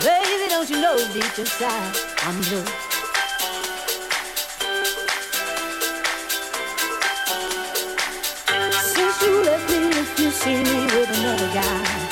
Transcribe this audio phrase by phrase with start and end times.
[0.00, 2.64] Baby, don't you know deep inside I'm blue.
[8.92, 12.05] Since you left me, if you see me with another guy.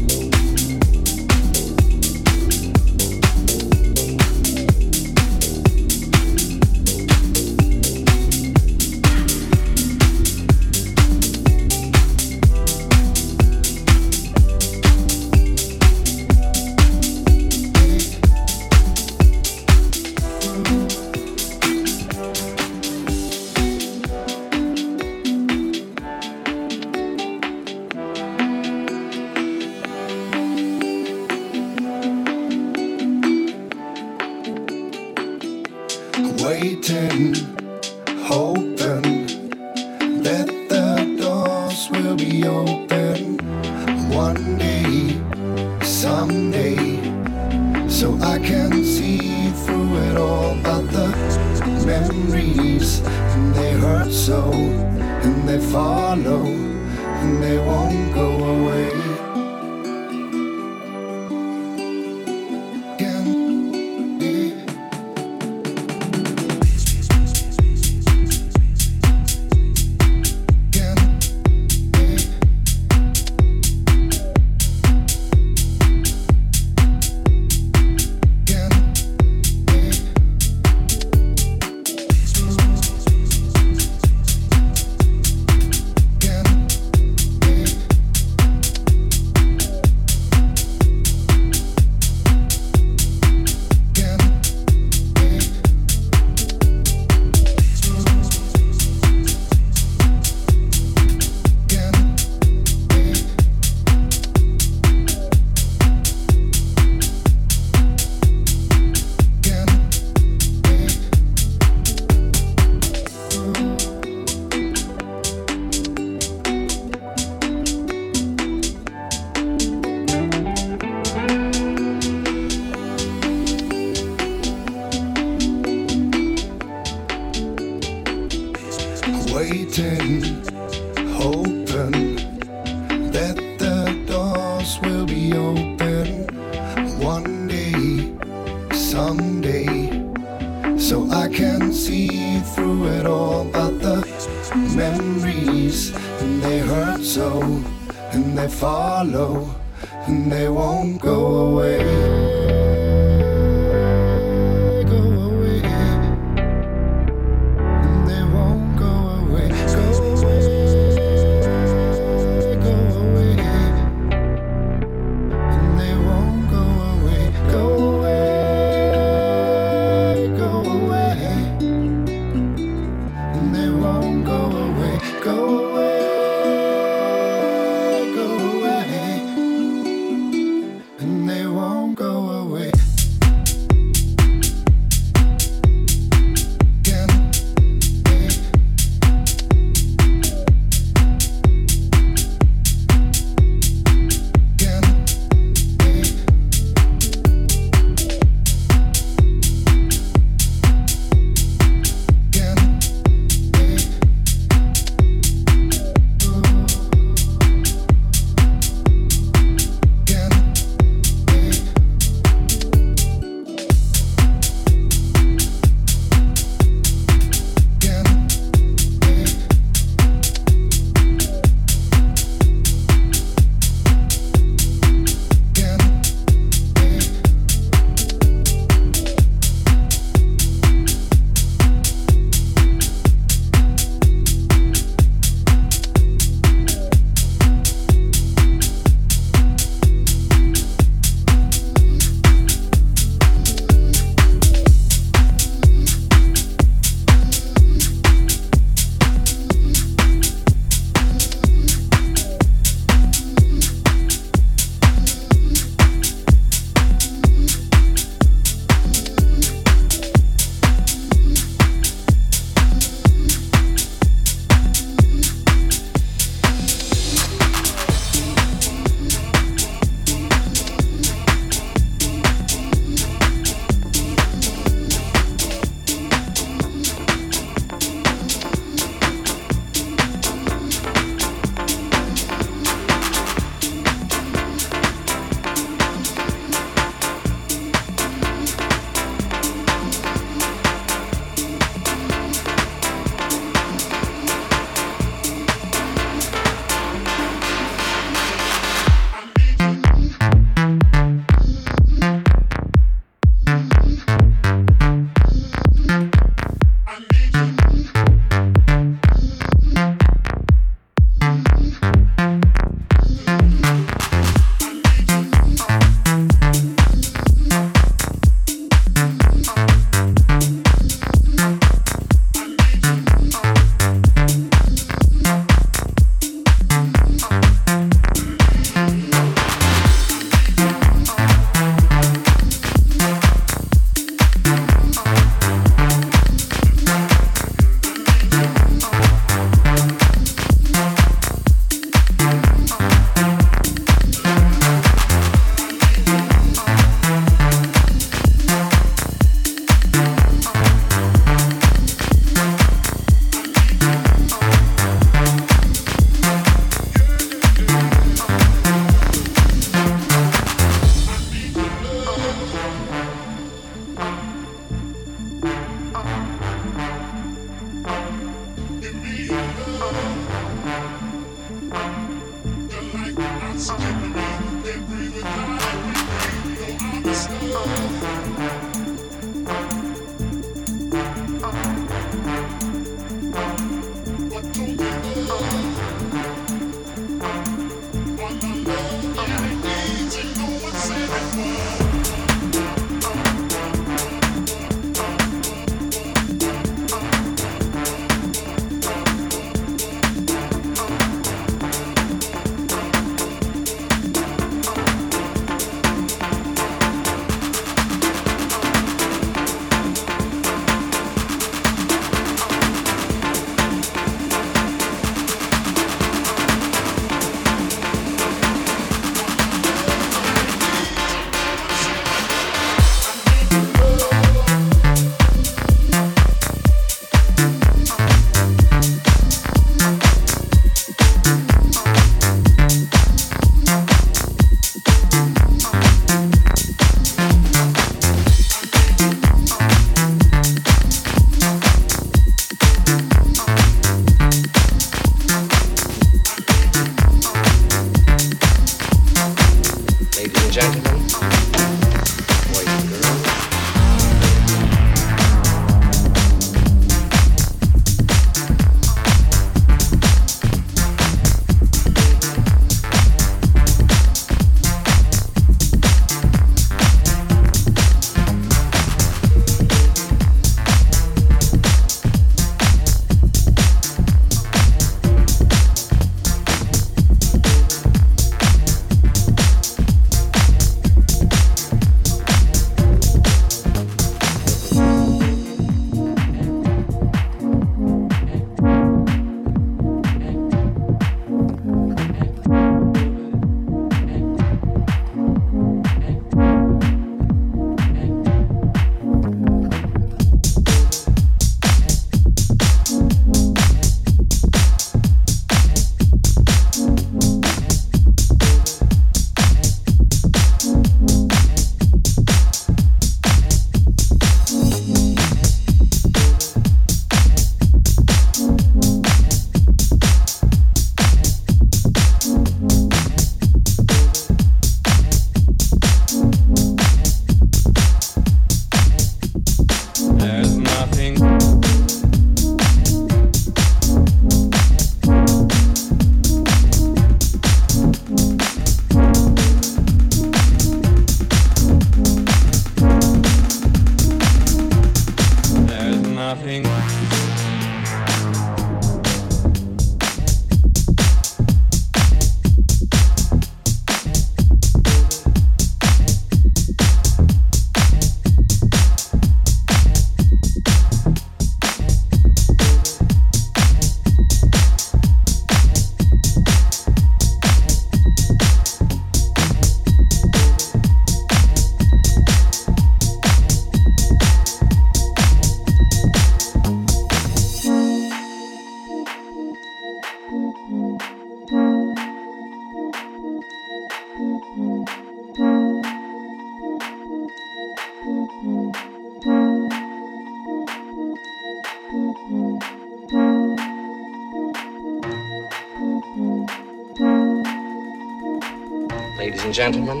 [599.61, 600.00] Gentlemen,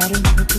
[0.00, 0.49] got in